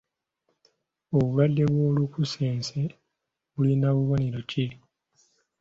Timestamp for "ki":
4.49-4.65